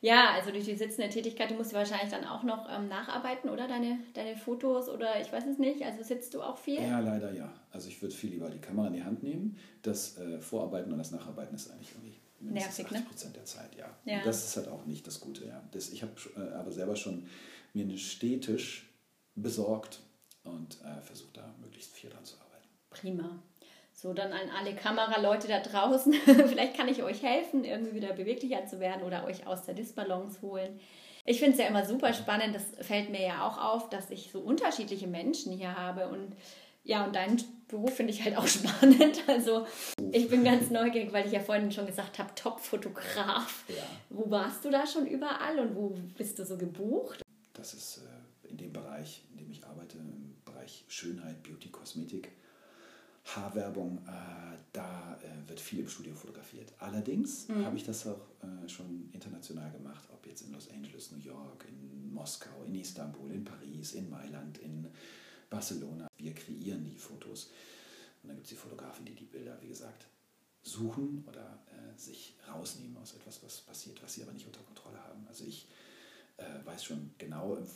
Ja, 0.00 0.32
also 0.34 0.50
durch 0.50 0.66
die 0.66 0.74
sitzende 0.76 1.08
Tätigkeit, 1.08 1.50
du 1.50 1.54
musst 1.54 1.72
wahrscheinlich 1.72 2.10
dann 2.10 2.26
auch 2.26 2.42
noch 2.42 2.68
ähm, 2.70 2.88
nacharbeiten, 2.88 3.48
oder? 3.48 3.66
Deine, 3.66 4.00
deine 4.12 4.36
Fotos 4.36 4.90
oder 4.90 5.18
ich 5.18 5.32
weiß 5.32 5.46
es 5.46 5.58
nicht. 5.58 5.82
Also 5.82 6.02
sitzt 6.02 6.34
du 6.34 6.42
auch 6.42 6.58
viel? 6.58 6.78
ja, 6.78 7.00
leider 7.00 7.32
ja. 7.32 7.50
Also 7.70 7.88
ich 7.88 8.02
würde 8.02 8.14
viel 8.14 8.28
lieber 8.28 8.50
die 8.50 8.58
Kamera 8.58 8.88
in 8.88 8.92
die 8.92 9.02
Hand 9.02 9.22
nehmen. 9.22 9.56
Das 9.80 10.18
äh, 10.18 10.42
Vorarbeiten 10.42 10.92
und 10.92 10.98
das 10.98 11.10
Nacharbeiten 11.10 11.54
ist 11.54 11.70
eigentlich 11.70 11.92
irgendwie 11.92 12.18
Nervig, 12.40 12.90
ne? 12.90 12.98
80 12.98 13.08
Prozent 13.08 13.36
der 13.36 13.44
Zeit, 13.46 13.74
ja. 13.78 13.86
Ja. 14.04 14.18
Und 14.18 14.26
das 14.26 14.44
ist 14.44 14.54
halt 14.58 14.68
auch 14.68 14.84
nicht 14.84 15.06
das 15.06 15.20
Gute, 15.20 15.46
ja. 15.46 15.62
Das, 15.72 15.88
ich 15.88 16.02
habe 16.02 16.12
äh, 16.36 16.52
aber 16.52 16.70
selber 16.70 16.96
schon 16.96 17.26
mir 17.72 17.84
einen 17.84 17.96
Stehtisch 17.96 18.90
besorgt 19.36 20.00
und 20.44 20.78
äh, 20.82 21.00
versuche 21.02 21.32
da 21.32 21.54
möglichst 21.60 21.92
viel 21.92 22.10
dran 22.10 22.24
zu 22.24 22.36
arbeiten. 22.36 22.68
Prima. 22.90 23.42
So, 23.92 24.12
dann 24.12 24.32
an 24.32 24.50
alle 24.50 24.74
Kameraleute 24.74 25.48
da 25.48 25.60
draußen. 25.60 26.12
Vielleicht 26.24 26.76
kann 26.76 26.88
ich 26.88 27.02
euch 27.02 27.22
helfen, 27.22 27.64
irgendwie 27.64 27.94
wieder 27.94 28.12
beweglicher 28.12 28.66
zu 28.66 28.80
werden 28.80 29.02
oder 29.02 29.24
euch 29.24 29.46
aus 29.46 29.64
der 29.64 29.74
Disbalance 29.74 30.42
holen. 30.42 30.80
Ich 31.24 31.38
finde 31.38 31.52
es 31.52 31.58
ja 31.58 31.68
immer 31.68 31.86
super 31.86 32.12
spannend, 32.12 32.54
das 32.54 32.86
fällt 32.86 33.10
mir 33.10 33.22
ja 33.22 33.48
auch 33.48 33.56
auf, 33.56 33.88
dass 33.88 34.10
ich 34.10 34.30
so 34.30 34.40
unterschiedliche 34.40 35.06
Menschen 35.06 35.52
hier 35.52 35.74
habe. 35.74 36.08
Und 36.08 36.34
ja, 36.82 37.06
und 37.06 37.16
deinen 37.16 37.42
Beruf 37.66 37.94
finde 37.94 38.12
ich 38.12 38.22
halt 38.22 38.36
auch 38.36 38.46
spannend. 38.48 39.22
Also 39.26 39.66
ich 40.12 40.28
bin 40.28 40.44
ganz 40.44 40.70
neugierig, 40.70 41.12
weil 41.12 41.26
ich 41.26 41.32
ja 41.32 41.40
vorhin 41.40 41.72
schon 41.72 41.86
gesagt 41.86 42.18
habe, 42.18 42.34
Top-Fotograf. 42.34 43.64
Ja. 43.68 43.84
Wo 44.10 44.30
warst 44.30 44.64
du 44.64 44.70
da 44.70 44.86
schon 44.86 45.06
überall 45.06 45.58
und 45.60 45.74
wo 45.74 45.96
bist 46.18 46.38
du 46.38 46.44
so 46.44 46.58
gebucht? 46.58 47.22
Das 47.54 47.72
ist 47.72 47.98
äh, 47.98 48.13
in 48.54 48.58
dem 48.58 48.72
Bereich, 48.72 49.24
in 49.32 49.38
dem 49.38 49.50
ich 49.50 49.66
arbeite, 49.66 49.98
im 49.98 50.36
Bereich 50.44 50.84
Schönheit, 50.86 51.42
Beauty, 51.42 51.70
Kosmetik, 51.70 52.30
Haarwerbung, 53.24 53.98
äh, 54.06 54.56
da 54.72 55.18
äh, 55.22 55.48
wird 55.48 55.58
viel 55.58 55.80
im 55.80 55.88
Studio 55.88 56.14
fotografiert. 56.14 56.72
Allerdings 56.78 57.48
habe 57.48 57.76
ich 57.76 57.84
das 57.84 58.06
auch 58.06 58.20
äh, 58.42 58.68
schon 58.68 59.08
international 59.12 59.72
gemacht, 59.72 60.08
ob 60.12 60.24
jetzt 60.26 60.42
in 60.42 60.52
Los 60.52 60.70
Angeles, 60.70 61.10
New 61.10 61.18
York, 61.18 61.64
in 61.68 62.12
Moskau, 62.12 62.62
in 62.66 62.76
Istanbul, 62.76 63.32
in 63.32 63.44
Paris, 63.44 63.94
in 63.94 64.08
Mailand, 64.08 64.58
in 64.58 64.86
Barcelona. 65.50 66.06
Wir 66.16 66.34
kreieren 66.34 66.84
die 66.84 66.98
Fotos. 66.98 67.50
Und 68.22 68.28
dann 68.28 68.36
gibt 68.36 68.46
es 68.46 68.50
die 68.50 68.56
Fotografen, 68.56 69.04
die 69.04 69.14
die 69.14 69.24
Bilder, 69.24 69.58
wie 69.62 69.68
gesagt, 69.68 70.06
suchen 70.62 71.24
oder 71.26 71.64
äh, 71.66 71.98
sich 71.98 72.36
rausnehmen 72.48 72.96
aus 72.98 73.14
etwas, 73.14 73.42
was 73.42 73.62
passiert, 73.62 74.02
was 74.02 74.14
sie 74.14 74.22
aber 74.22 74.32
nicht 74.32 74.46
unter 74.46 74.60
Kontrolle 74.60 75.02
haben. 75.02 75.26
Also 75.28 75.44
ich 75.44 75.66
äh, 76.36 76.64
weiß 76.64 76.84
schon 76.84 77.10
genau 77.18 77.56
im 77.56 77.66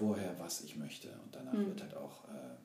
vorher, 0.00 0.34
was 0.38 0.62
ich 0.62 0.76
möchte. 0.76 1.08
Und 1.24 1.34
danach 1.34 1.52
wird 1.54 1.80
halt 1.82 1.94
auch 1.94 2.24
äh, 2.28 2.56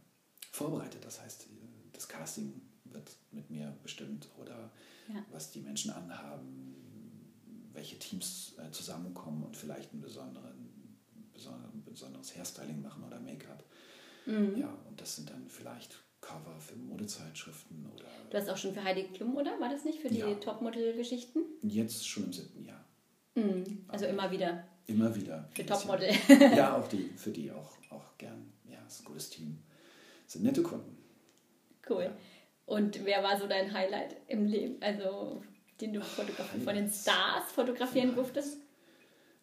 vorbereitet. 0.51 1.03
Das 1.03 1.21
heißt, 1.21 1.47
das 1.93 2.07
Casting 2.07 2.61
wird 2.85 3.11
mit 3.31 3.49
mir 3.49 3.75
bestimmt 3.83 4.27
oder 4.41 4.71
Ja. 5.13 5.23
was 5.31 5.51
die 5.51 5.59
Menschen 5.61 5.91
anhaben, 5.91 6.75
welche 7.73 7.99
Teams 7.99 8.53
äh, 8.57 8.71
zusammenkommen 8.71 9.43
und 9.43 9.55
vielleicht 9.57 9.93
ein 9.93 9.99
besonderen, 10.01 10.97
besonderen, 11.33 11.83
besonderes 11.83 12.35
Hairstyling 12.35 12.81
machen 12.81 13.03
oder 13.03 13.19
Make-up. 13.19 13.63
Ja, 14.27 14.73
und 14.89 14.99
das 14.99 15.17
sind 15.17 15.29
dann 15.29 15.47
vielleicht 15.49 15.99
Cover 16.19 16.59
für 16.59 16.75
Modezeitschriften 16.77 17.85
oder 17.93 18.05
Du 18.31 18.37
hast 18.37 18.49
auch 18.49 18.57
schon 18.57 18.73
für 18.73 18.83
Heidi 18.83 19.03
Klum, 19.13 19.35
oder? 19.37 19.59
War 19.59 19.69
das 19.69 19.85
nicht 19.85 19.99
für 19.99 20.07
die 20.09 20.17
Ja. 20.17 20.33
Topmodel-Geschichten? 20.35 21.41
jetzt 21.61 22.07
schon 22.07 22.23
im 22.23 22.33
siebten 22.33 22.63
Jahr. 22.65 22.83
Also 23.87 24.05
immer 24.07 24.31
wieder. 24.31 24.63
Immer 24.87 25.15
wieder. 25.15 25.49
Für 25.53 25.65
Topmodel. 25.65 26.11
ja, 26.55 26.77
auch 26.77 26.87
die, 26.87 27.11
für 27.15 27.31
die 27.31 27.51
auch, 27.51 27.71
auch 27.89 28.17
gern. 28.17 28.53
Ja, 28.69 28.77
ist 28.87 29.01
ein 29.01 29.05
gutes 29.05 29.29
Team. 29.29 29.57
Sind 30.27 30.43
nette 30.43 30.61
Kunden. 30.61 30.97
Cool. 31.89 32.03
Ja. 32.03 32.17
Und 32.65 33.05
wer 33.05 33.23
war 33.23 33.39
so 33.39 33.47
dein 33.47 33.73
Highlight 33.73 34.15
im 34.27 34.45
Leben? 34.45 34.77
Also, 34.81 35.43
den 35.81 35.93
du 35.93 36.01
fotografieren, 36.01 36.63
von 36.63 36.75
den 36.75 36.89
Stars 36.89 37.51
fotografieren 37.53 38.09
ja, 38.09 38.15
durftest? 38.15 38.57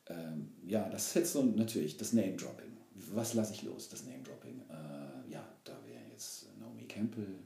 Ähm, 0.08 0.52
ja, 0.64 0.88
das 0.88 1.08
ist 1.08 1.14
jetzt 1.14 1.32
so 1.32 1.42
natürlich 1.42 1.96
das 1.96 2.12
Name-Dropping. 2.12 2.76
Was 3.12 3.34
lasse 3.34 3.54
ich 3.54 3.62
los, 3.62 3.88
das 3.88 4.04
Name-Dropping? 4.04 4.62
Äh, 4.68 5.32
ja, 5.32 5.44
da 5.64 5.72
wäre 5.87 6.02
jetzt 6.11 6.46
Naomi 6.58 6.84
Campbell, 6.87 7.38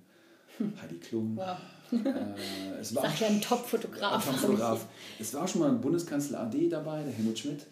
Heidi 0.82 0.98
Klum. 0.98 1.36
Wow. 1.36 1.58
Äh, 1.92 2.80
es 2.80 2.94
war 2.94 3.02
Sag 3.02 3.20
ja 3.20 3.26
ein 3.28 3.40
Top-Fotograf. 3.40 4.24
Top 4.40 4.80
es 5.18 5.34
war 5.34 5.46
schon 5.46 5.60
mal 5.60 5.70
ein 5.70 5.80
Bundeskanzler 5.80 6.40
AD 6.40 6.68
dabei, 6.68 7.02
der 7.02 7.12
Helmut 7.12 7.38
Schmidt. 7.38 7.66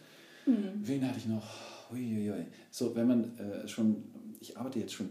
Mhm. 0.46 0.80
Wen 0.82 1.08
hatte 1.08 1.18
ich 1.18 1.26
noch? 1.26 1.44
Uiuiui. 1.92 2.46
So, 2.70 2.94
wenn 2.96 3.06
man 3.06 3.38
äh, 3.38 3.68
schon, 3.68 4.04
ich 4.40 4.56
arbeite 4.56 4.80
jetzt 4.80 4.94
schon 4.94 5.10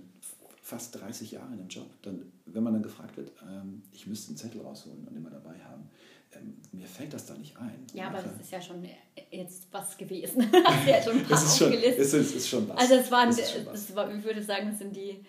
fast 0.62 1.00
30 1.00 1.32
Jahre 1.32 1.48
in 1.48 1.60
einem 1.60 1.68
Job, 1.68 1.90
dann, 2.02 2.32
wenn 2.46 2.63
man 2.63 2.74
dann 2.74 2.84
gefragt 2.84 3.18
wird, 3.18 3.32
ähm, 3.44 3.84
ich 3.92 4.08
müsste 4.08 4.30
einen 4.30 4.38
Zettel 4.38 4.62
rausholen 4.62 5.06
und 5.08 5.16
immer 5.16 5.30
dabei 5.30 5.56
haben, 5.60 5.90
ähm, 6.36 6.58
mir 6.72 6.88
fällt 6.88 7.13
das 7.13 7.25
da 7.25 7.34
nicht 7.36 7.56
ein. 7.58 7.86
Ja, 7.94 8.08
aber 8.08 8.22
das 8.22 8.40
ist 8.42 8.52
ja 8.52 8.62
schon 8.62 8.84
jetzt 9.30 9.68
was 9.72 9.98
gewesen. 9.98 10.52
Hast 10.66 10.88
ja 10.88 11.02
schon 11.02 11.20
ein 11.20 11.25
paar 11.25 11.44
ist 11.44 11.58
schon, 11.58 11.74
es 11.74 12.13
ist, 12.13 12.36
ist 12.36 12.50
schon 12.50 12.68
was. 12.70 12.78
Also 12.78 12.96
es 12.96 13.12
waren, 13.12 13.30
es 13.30 13.96
war, 13.96 14.13
ich 14.16 14.24
würde 14.24 14.42
sagen, 14.42 14.70
es 14.70 14.80
sind 14.80 14.96
die, 14.96 15.24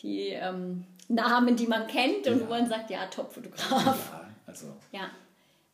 die 0.00 0.28
ähm, 0.30 0.84
Namen, 1.08 1.56
die 1.56 1.66
man 1.66 1.86
kennt 1.86 2.26
und 2.26 2.40
ja. 2.40 2.46
wo 2.46 2.50
man 2.50 2.68
sagt, 2.68 2.90
ja, 2.90 3.06
Top-Fotograf. 3.06 4.10
Ja, 4.12 4.30
also. 4.46 4.66
Ja. 4.90 5.10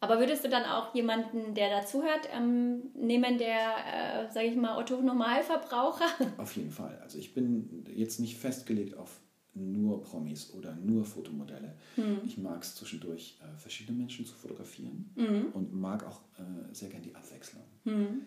Aber 0.01 0.21
würdest 0.21 0.45
du 0.45 0.49
dann 0.49 0.65
auch 0.65 0.95
jemanden, 0.95 1.55
der 1.55 1.71
dazuhört, 1.71 2.29
ähm, 2.33 2.91
nehmen, 2.95 3.37
der, 3.39 4.29
äh, 4.29 4.33
sage 4.33 4.47
ich 4.47 4.57
mal, 4.57 4.79
Otto 4.79 5.01
Normalverbraucher? 5.01 6.07
Auf 6.39 6.55
jeden 6.57 6.71
Fall. 6.71 6.99
Also 7.03 7.19
ich 7.19 7.35
bin 7.35 7.85
jetzt 7.95 8.21
nicht 8.21 8.39
festgelegt 8.39 8.97
auf 8.97 9.21
nur 9.55 10.01
Promis 10.03 10.53
oder 10.55 10.75
nur 10.77 11.05
Fotomodelle. 11.05 11.75
Mhm. 11.97 12.21
Ich 12.25 12.39
mag 12.39 12.63
es 12.63 12.77
zwischendurch, 12.77 13.39
äh, 13.43 13.59
verschiedene 13.59 13.99
Menschen 13.99 14.25
zu 14.25 14.35
fotografieren 14.35 15.11
mhm. 15.17 15.47
und 15.53 15.73
mag 15.73 16.07
auch 16.07 16.21
äh, 16.39 16.73
sehr 16.73 16.89
gerne 16.89 17.05
die 17.05 17.15
Abwechslung. 17.15 17.65
Mhm. 17.85 18.23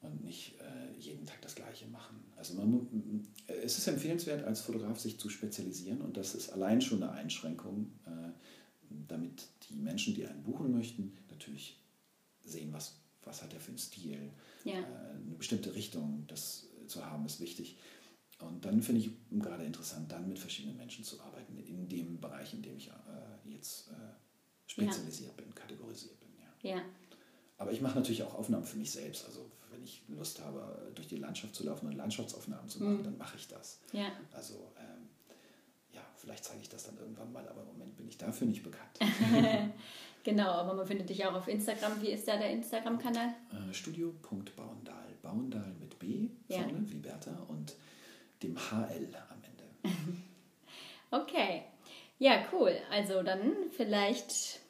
Und 0.00 0.24
nicht 0.24 0.58
äh, 0.60 0.98
jeden 0.98 1.26
Tag 1.26 1.42
das 1.42 1.54
Gleiche 1.54 1.86
machen. 1.88 2.24
Also 2.34 2.54
man, 2.54 2.88
es 3.46 3.76
ist 3.76 3.86
empfehlenswert, 3.86 4.44
als 4.44 4.62
Fotograf 4.62 4.98
sich 4.98 5.20
zu 5.20 5.28
spezialisieren 5.28 6.00
und 6.00 6.16
das 6.16 6.34
ist 6.34 6.48
allein 6.54 6.80
schon 6.80 7.02
eine 7.02 7.12
Einschränkung, 7.12 7.92
äh, 8.06 8.19
damit 9.10 9.48
die 9.68 9.74
Menschen, 9.74 10.14
die 10.14 10.26
einen 10.26 10.42
buchen 10.42 10.72
möchten, 10.72 11.16
natürlich 11.30 11.78
sehen, 12.42 12.72
was, 12.72 12.96
was 13.22 13.42
hat 13.42 13.52
er 13.52 13.60
für 13.60 13.68
einen 13.68 13.78
Stil. 13.78 14.30
Ja. 14.64 14.74
Äh, 14.74 15.10
eine 15.14 15.34
bestimmte 15.36 15.74
Richtung, 15.74 16.24
das 16.26 16.66
zu 16.86 17.04
haben, 17.04 17.26
ist 17.26 17.40
wichtig. 17.40 17.78
Und 18.40 18.64
dann 18.64 18.82
finde 18.82 19.02
ich 19.02 19.10
gerade 19.30 19.64
interessant, 19.64 20.10
dann 20.10 20.28
mit 20.28 20.38
verschiedenen 20.38 20.76
Menschen 20.76 21.04
zu 21.04 21.20
arbeiten, 21.20 21.58
in 21.58 21.88
dem 21.88 22.20
Bereich, 22.20 22.54
in 22.54 22.62
dem 22.62 22.76
ich 22.76 22.88
äh, 22.88 23.50
jetzt 23.50 23.88
äh, 23.88 23.92
spezialisiert 24.66 25.34
ja. 25.36 25.44
bin, 25.44 25.54
kategorisiert 25.54 26.18
bin. 26.20 26.30
Ja. 26.38 26.76
ja. 26.76 26.82
Aber 27.58 27.72
ich 27.72 27.82
mache 27.82 27.96
natürlich 27.96 28.22
auch 28.22 28.34
Aufnahmen 28.34 28.64
für 28.64 28.78
mich 28.78 28.90
selbst. 28.90 29.26
Also 29.26 29.50
wenn 29.70 29.84
ich 29.84 30.02
Lust 30.08 30.40
habe, 30.40 30.90
durch 30.94 31.08
die 31.08 31.16
Landschaft 31.16 31.54
zu 31.54 31.64
laufen 31.64 31.86
und 31.86 31.96
Landschaftsaufnahmen 31.96 32.68
zu 32.68 32.82
machen, 32.82 32.98
mhm. 32.98 33.04
dann 33.04 33.18
mache 33.18 33.36
ich 33.36 33.46
das. 33.48 33.80
Ja. 33.92 34.10
Also 34.32 34.72
ähm, 34.78 34.99
vielleicht 36.20 36.44
zeige 36.44 36.60
ich 36.60 36.68
das 36.68 36.84
dann 36.84 36.98
irgendwann 36.98 37.32
mal, 37.32 37.48
aber 37.48 37.62
im 37.62 37.68
Moment 37.68 37.96
bin 37.96 38.06
ich 38.06 38.18
dafür 38.18 38.46
nicht 38.46 38.62
bekannt. 38.62 38.98
genau, 40.24 40.50
aber 40.50 40.74
man 40.74 40.86
findet 40.86 41.08
dich 41.08 41.24
auch 41.24 41.34
auf 41.34 41.48
Instagram. 41.48 42.00
Wie 42.02 42.10
ist 42.10 42.28
da 42.28 42.36
der 42.36 42.50
Instagram-Kanal? 42.50 43.34
Äh, 43.52 43.72
Studio.bauendal. 43.72 44.96
Bauendal 45.22 45.74
mit 45.80 45.98
B 45.98 46.28
vorne, 46.48 46.72
ja. 46.72 46.92
wie 46.92 46.98
Bertha, 46.98 47.36
und 47.48 47.74
dem 48.42 48.56
HL 48.56 49.14
am 49.30 49.42
Ende. 49.42 49.96
okay. 51.10 51.62
Ja, 52.18 52.44
cool. 52.52 52.76
Also 52.90 53.22
dann 53.22 53.52
vielleicht, 53.70 54.60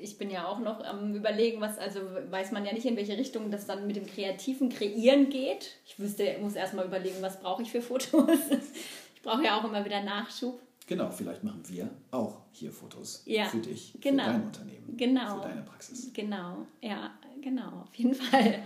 ich 0.00 0.18
bin 0.18 0.30
ja 0.30 0.46
auch 0.46 0.60
noch 0.60 0.84
am 0.84 1.14
überlegen, 1.14 1.60
was, 1.60 1.78
also 1.78 2.00
weiß 2.30 2.52
man 2.52 2.64
ja 2.64 2.72
nicht, 2.72 2.86
in 2.86 2.96
welche 2.96 3.18
Richtung 3.18 3.50
das 3.50 3.66
dann 3.66 3.86
mit 3.86 3.96
dem 3.96 4.06
kreativen 4.06 4.68
Kreieren 4.68 5.30
geht. 5.30 5.76
Ich 5.84 5.98
wüsste, 5.98 6.36
muss 6.40 6.54
erstmal 6.54 6.86
überlegen, 6.86 7.20
was 7.22 7.40
brauche 7.40 7.62
ich 7.62 7.72
für 7.72 7.82
Fotos. 7.82 8.38
ich 9.14 9.22
brauche 9.22 9.44
ja 9.44 9.58
auch 9.58 9.64
immer 9.64 9.84
wieder 9.84 10.02
Nachschub. 10.02 10.60
Genau, 10.86 11.10
vielleicht 11.10 11.44
machen 11.44 11.62
wir 11.68 11.90
auch 12.10 12.38
hier 12.52 12.72
Fotos 12.72 13.22
ja, 13.26 13.44
für 13.46 13.58
dich, 13.58 13.94
genau, 14.00 14.24
für 14.24 14.30
dein 14.30 14.42
Unternehmen, 14.42 14.96
genau, 14.96 15.36
für 15.40 15.48
deine 15.48 15.62
Praxis. 15.62 16.12
Genau, 16.12 16.66
ja, 16.80 17.12
genau, 17.40 17.82
auf 17.82 17.94
jeden 17.94 18.14
Fall. 18.16 18.62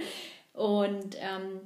Und 0.54 1.16
ähm, 1.20 1.60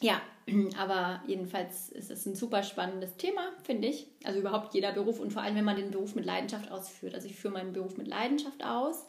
ja, 0.00 0.20
aber 0.78 1.22
jedenfalls 1.26 1.88
ist 1.90 2.10
es 2.10 2.26
ein 2.26 2.34
super 2.34 2.62
spannendes 2.62 3.16
Thema, 3.16 3.52
finde 3.64 3.88
ich. 3.88 4.06
Also 4.24 4.40
überhaupt 4.40 4.74
jeder 4.74 4.92
Beruf 4.92 5.18
und 5.18 5.32
vor 5.32 5.42
allem, 5.42 5.56
wenn 5.56 5.64
man 5.64 5.76
den 5.76 5.90
Beruf 5.90 6.14
mit 6.14 6.24
Leidenschaft 6.24 6.70
ausführt. 6.70 7.14
Also 7.14 7.26
ich 7.26 7.36
führe 7.36 7.54
meinen 7.54 7.72
Beruf 7.72 7.96
mit 7.96 8.06
Leidenschaft 8.06 8.64
aus 8.64 9.06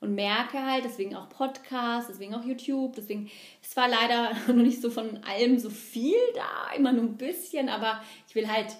und 0.00 0.14
merke 0.14 0.64
halt, 0.64 0.84
deswegen 0.84 1.16
auch 1.16 1.28
Podcast, 1.28 2.08
deswegen 2.08 2.34
auch 2.34 2.44
YouTube, 2.44 2.94
deswegen, 2.94 3.30
es 3.62 3.76
war 3.76 3.88
leider 3.88 4.32
noch 4.46 4.62
nicht 4.62 4.80
so 4.80 4.90
von 4.90 5.18
allem 5.24 5.58
so 5.58 5.70
viel 5.70 6.18
da, 6.34 6.74
immer 6.76 6.92
nur 6.92 7.04
ein 7.04 7.16
bisschen, 7.16 7.68
aber 7.68 8.00
ich 8.28 8.34
will 8.34 8.48
halt 8.48 8.76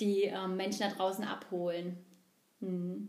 die 0.00 0.22
ähm, 0.24 0.56
Menschen 0.56 0.80
da 0.80 0.88
draußen 0.88 1.24
abholen. 1.24 1.96
Hm. 2.60 3.08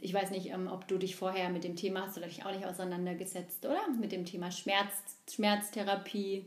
Ich 0.00 0.12
weiß 0.12 0.30
nicht, 0.32 0.50
ähm, 0.50 0.68
ob 0.70 0.86
du 0.86 0.98
dich 0.98 1.16
vorher 1.16 1.48
mit 1.48 1.64
dem 1.64 1.76
Thema 1.76 2.02
hast 2.06 2.18
oder 2.18 2.26
dich 2.26 2.44
auch 2.44 2.52
nicht 2.52 2.66
auseinandergesetzt, 2.66 3.64
oder? 3.64 3.80
Mit 3.98 4.12
dem 4.12 4.26
Thema 4.26 4.50
Schmerz, 4.50 4.92
Schmerztherapie. 5.30 6.44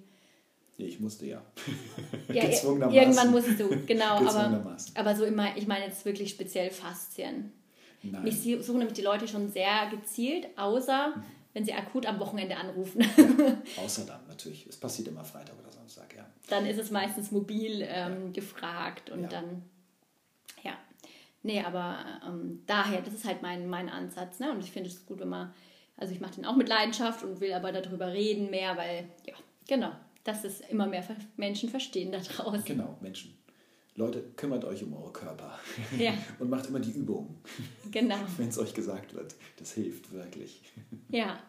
Ich 0.77 0.99
musste 0.99 1.25
ja. 1.25 1.41
ja 2.27 2.43
irgendwann 2.43 3.31
musstest 3.31 3.61
du, 3.61 3.69
genau. 3.87 4.17
aber, 4.17 4.77
aber 4.93 5.15
so 5.15 5.25
immer, 5.25 5.57
ich 5.57 5.65
meine 5.65 5.85
jetzt 5.85 6.05
wirklich 6.05 6.29
speziell 6.29 6.69
Faszien. 6.69 7.51
Nein. 8.03 8.23
Mich 8.23 8.41
suchen 8.41 8.79
nämlich 8.79 8.93
die 8.93 9.01
Leute 9.01 9.27
schon 9.27 9.49
sehr 9.49 9.89
gezielt, 9.89 10.47
außer 10.57 11.15
mhm. 11.15 11.23
wenn 11.53 11.65
sie 11.65 11.73
akut 11.73 12.05
am 12.05 12.19
Wochenende 12.19 12.57
anrufen. 12.57 13.01
Ja, 13.01 13.83
außer 13.83 14.05
dann 14.05 14.27
natürlich. 14.27 14.67
Es 14.67 14.77
passiert 14.77 15.07
immer 15.07 15.23
Freitag. 15.23 15.54
Dann 16.49 16.65
ist 16.65 16.79
es 16.79 16.91
meistens 16.91 17.31
mobil 17.31 17.85
ähm, 17.87 18.33
gefragt 18.33 19.09
und 19.09 19.23
ja. 19.23 19.27
dann, 19.29 19.63
ja. 20.63 20.73
Nee, 21.43 21.61
aber 21.61 21.97
ähm, 22.27 22.63
daher, 22.65 23.01
das 23.01 23.13
ist 23.13 23.25
halt 23.25 23.41
mein, 23.41 23.67
mein 23.67 23.89
Ansatz. 23.89 24.39
Ne? 24.39 24.51
Und 24.51 24.59
ich 24.59 24.71
finde 24.71 24.89
es 24.89 25.05
gut, 25.05 25.19
wenn 25.19 25.29
man, 25.29 25.53
also 25.97 26.13
ich 26.13 26.19
mache 26.19 26.35
den 26.35 26.45
auch 26.45 26.55
mit 26.55 26.69
Leidenschaft 26.69 27.23
und 27.23 27.39
will 27.39 27.53
aber 27.53 27.71
darüber 27.71 28.11
reden 28.11 28.49
mehr, 28.49 28.77
weil, 28.77 29.09
ja, 29.25 29.33
genau 29.67 29.91
dass 30.25 30.43
es 30.43 30.59
immer 30.61 30.87
mehr 30.87 31.05
Menschen 31.37 31.69
verstehen 31.69 32.11
da 32.11 32.19
draußen. 32.19 32.65
Genau, 32.65 32.97
Menschen. 32.99 33.33
Leute, 33.95 34.21
kümmert 34.35 34.65
euch 34.65 34.83
um 34.83 34.93
eure 34.93 35.13
Körper. 35.13 35.57
Ja. 35.97 36.13
Und 36.39 36.49
macht 36.49 36.67
immer 36.67 36.81
die 36.81 36.91
Übungen. 36.91 37.37
Genau. 37.91 38.17
Wenn 38.37 38.49
es 38.49 38.57
euch 38.57 38.73
gesagt 38.73 39.13
wird. 39.13 39.35
Das 39.57 39.71
hilft 39.71 40.11
wirklich. 40.11 40.61
Ja. 41.07 41.39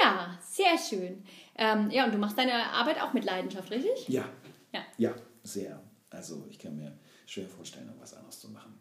Ja, 0.00 0.38
sehr 0.42 0.76
schön. 0.78 1.24
Ähm, 1.56 1.90
ja, 1.90 2.04
und 2.04 2.12
du 2.12 2.18
machst 2.18 2.36
deine 2.36 2.70
Arbeit 2.70 3.00
auch 3.00 3.12
mit 3.12 3.24
Leidenschaft, 3.24 3.70
richtig? 3.70 4.08
Ja. 4.08 4.28
Ja, 4.72 4.84
ja 4.98 5.14
sehr. 5.42 5.82
Also 6.10 6.46
ich 6.50 6.58
kann 6.58 6.76
mir 6.76 6.98
schwer 7.26 7.48
vorstellen, 7.48 7.92
was 7.98 8.14
anderes 8.14 8.40
zu 8.40 8.50
machen. 8.50 8.78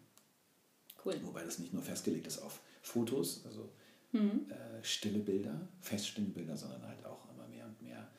Cool. 1.06 1.20
Wobei 1.24 1.44
das 1.44 1.60
nicht 1.60 1.74
nur 1.74 1.84
festgelegt 1.84 2.28
ist 2.28 2.40
auf 2.40 2.62
Fotos, 2.82 3.46
also 3.46 3.72
mhm. 4.12 4.48
äh, 4.50 4.84
stille 4.84 5.20
Bilder, 5.20 5.68
feststehende 5.82 6.32
Bilder, 6.32 6.56
sondern 6.56 6.88
halt 6.88 7.06
auch 7.06 7.30
immer 7.30 7.48
mehr 7.48 7.66
und 7.66 7.82
mehr 7.82 8.10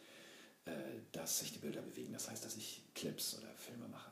äh, 0.66 0.70
dass 1.12 1.40
sich 1.40 1.52
die 1.52 1.58
Bilder 1.58 1.82
bewegen. 1.82 2.12
Das 2.12 2.30
heißt, 2.30 2.44
dass 2.44 2.56
ich 2.56 2.82
Clips 2.94 3.38
oder 3.38 3.48
Filme 3.56 3.86
mache. 3.88 4.10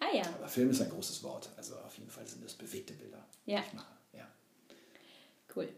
Ah 0.00 0.14
ja. 0.14 0.22
Aber 0.34 0.48
Film 0.48 0.70
ist 0.70 0.80
ein 0.80 0.90
großes 0.90 1.22
Wort. 1.22 1.50
Also 1.56 1.76
auf 1.78 1.96
jeden 1.96 2.10
Fall 2.10 2.26
sind 2.26 2.44
das 2.44 2.54
bewegte 2.54 2.92
Bilder, 2.94 3.24
ja. 3.46 3.60
die 3.60 3.66
ich 3.68 3.72
mache. 3.72 3.94
Ja. 4.12 4.28
Cool. 5.54 5.68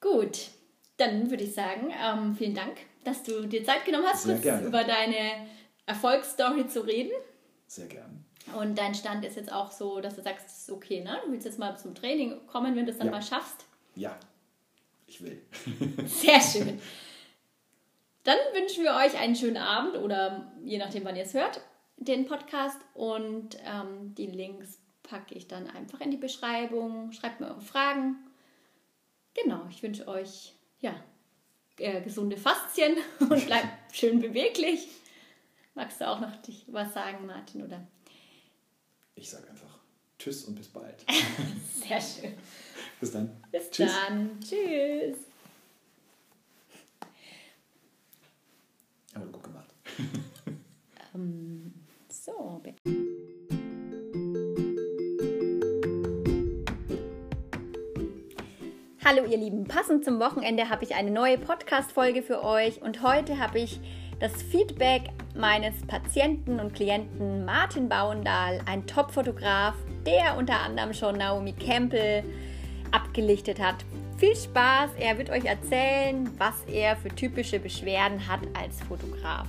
Gut, 0.00 0.50
dann 0.96 1.30
würde 1.30 1.44
ich 1.44 1.54
sagen, 1.54 1.92
ähm, 2.02 2.34
vielen 2.34 2.54
Dank, 2.54 2.76
dass 3.04 3.22
du 3.22 3.46
dir 3.46 3.64
Zeit 3.64 3.84
genommen 3.84 4.06
hast, 4.06 4.26
über 4.26 4.84
deine 4.84 5.46
Erfolgsstory 5.86 6.66
zu 6.66 6.80
reden. 6.80 7.12
Sehr 7.66 7.86
gern. 7.86 8.24
Und 8.54 8.78
dein 8.78 8.94
Stand 8.94 9.24
ist 9.24 9.36
jetzt 9.36 9.52
auch 9.52 9.72
so, 9.72 10.00
dass 10.00 10.14
du 10.14 10.22
sagst, 10.22 10.46
es 10.46 10.58
ist 10.62 10.70
okay, 10.70 11.02
ne? 11.02 11.18
Du 11.24 11.32
willst 11.32 11.46
jetzt 11.46 11.58
mal 11.58 11.76
zum 11.76 11.94
Training 11.94 12.46
kommen, 12.46 12.76
wenn 12.76 12.86
du 12.86 12.92
es 12.92 12.98
dann 12.98 13.08
ja. 13.08 13.12
mal 13.12 13.22
schaffst. 13.22 13.64
Ja, 13.96 14.18
ich 15.06 15.22
will. 15.22 15.42
Sehr 16.06 16.40
schön. 16.40 16.80
Dann 18.22 18.38
wünschen 18.54 18.84
wir 18.84 18.94
euch 18.94 19.18
einen 19.18 19.36
schönen 19.36 19.56
Abend 19.56 19.96
oder 19.96 20.52
je 20.64 20.78
nachdem, 20.78 21.04
wann 21.04 21.16
ihr 21.16 21.22
es 21.22 21.34
hört, 21.34 21.60
den 21.96 22.26
Podcast. 22.26 22.80
Und 22.94 23.56
ähm, 23.64 24.14
die 24.14 24.26
Links 24.26 24.80
packe 25.02 25.34
ich 25.34 25.48
dann 25.48 25.68
einfach 25.68 26.00
in 26.00 26.10
die 26.10 26.16
Beschreibung. 26.16 27.12
Schreibt 27.12 27.40
mir 27.40 27.48
eure 27.48 27.60
Fragen. 27.60 28.16
Genau, 29.34 29.60
ich 29.70 29.82
wünsche 29.82 30.08
euch 30.08 30.55
ja, 30.80 30.94
äh, 31.78 32.00
gesunde 32.02 32.36
Faszien 32.36 32.96
und 33.20 33.46
bleibt 33.46 33.94
schön 33.94 34.20
beweglich. 34.20 34.88
Magst 35.74 36.00
du 36.00 36.08
auch 36.08 36.20
noch 36.20 36.34
dich 36.42 36.64
was 36.68 36.94
sagen, 36.94 37.26
Martin? 37.26 37.64
Oder? 37.64 37.86
Ich 39.14 39.30
sage 39.30 39.48
einfach 39.48 39.78
Tschüss 40.18 40.44
und 40.44 40.54
bis 40.54 40.68
bald. 40.68 41.04
Sehr 41.86 42.00
schön. 42.00 42.34
Bis 43.00 43.12
dann. 43.12 43.42
Bis 43.50 43.70
Tschüss. 43.70 43.92
dann. 43.92 44.40
Tschüss. 44.40 45.18
Aber 49.14 49.26
gut 49.26 49.44
gemacht. 49.44 49.74
ähm, 51.14 51.74
so. 52.08 52.62
Hallo 59.08 59.22
ihr 59.24 59.38
Lieben, 59.38 59.62
passend 59.68 60.04
zum 60.04 60.18
Wochenende 60.18 60.68
habe 60.68 60.82
ich 60.82 60.96
eine 60.96 61.12
neue 61.12 61.38
Podcast-Folge 61.38 62.24
für 62.24 62.42
euch 62.42 62.82
und 62.82 63.04
heute 63.04 63.38
habe 63.38 63.60
ich 63.60 63.78
das 64.18 64.42
Feedback 64.42 65.02
meines 65.32 65.74
Patienten 65.86 66.58
und 66.58 66.74
Klienten 66.74 67.44
Martin 67.44 67.88
Bauendahl, 67.88 68.60
ein 68.66 68.84
Top-Fotograf, 68.84 69.76
der 70.04 70.36
unter 70.36 70.58
anderem 70.58 70.92
schon 70.92 71.18
Naomi 71.18 71.52
Campbell 71.52 72.24
abgelichtet 72.90 73.60
hat. 73.60 73.76
Viel 74.16 74.34
Spaß, 74.34 74.90
er 74.98 75.16
wird 75.18 75.30
euch 75.30 75.44
erzählen, 75.44 76.28
was 76.36 76.64
er 76.66 76.96
für 76.96 77.10
typische 77.10 77.60
Beschwerden 77.60 78.26
hat 78.26 78.40
als 78.60 78.80
Fotograf. 78.88 79.46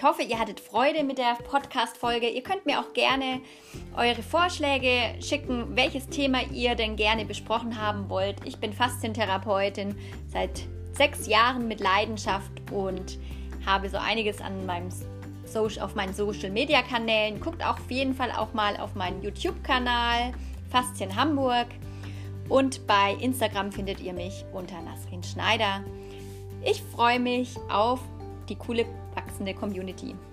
Ich 0.00 0.06
hoffe, 0.06 0.22
ihr 0.22 0.38
hattet 0.38 0.60
Freude 0.60 1.04
mit 1.04 1.18
der 1.18 1.34
Podcast-Folge. 1.34 2.26
Ihr 2.26 2.42
könnt 2.42 2.64
mir 2.64 2.80
auch 2.80 2.94
gerne 2.94 3.42
eure 3.94 4.22
Vorschläge 4.22 5.22
schicken, 5.22 5.76
welches 5.76 6.08
Thema 6.08 6.38
ihr 6.50 6.74
denn 6.74 6.96
gerne 6.96 7.26
besprochen 7.26 7.78
haben 7.78 8.08
wollt. 8.08 8.36
Ich 8.46 8.56
bin 8.56 8.72
Faszientherapeutin 8.72 9.94
seit 10.32 10.62
sechs 10.92 11.26
Jahren 11.26 11.68
mit 11.68 11.80
Leidenschaft 11.80 12.50
und 12.72 13.18
habe 13.66 13.90
so 13.90 13.98
einiges 13.98 14.40
an 14.40 14.64
meinem 14.64 14.88
Social, 15.44 15.84
auf 15.84 15.94
meinen 15.94 16.14
Social 16.14 16.48
Media 16.48 16.80
Kanälen. 16.80 17.38
Guckt 17.38 17.62
auch 17.62 17.78
auf 17.78 17.90
jeden 17.90 18.14
Fall 18.14 18.32
auch 18.32 18.54
mal 18.54 18.78
auf 18.78 18.94
meinen 18.94 19.22
YouTube-Kanal 19.22 20.32
Faszien 20.70 21.14
Hamburg 21.14 21.66
und 22.48 22.86
bei 22.86 23.18
Instagram 23.20 23.70
findet 23.70 24.00
ihr 24.00 24.14
mich 24.14 24.46
unter 24.54 24.80
Nasrin 24.80 25.22
Schneider. 25.22 25.84
Ich 26.64 26.80
freue 26.80 27.20
mich 27.20 27.54
auf 27.68 28.00
die 28.48 28.56
coole 28.56 28.86
wachsende 29.40 29.54
Community. 29.54 30.29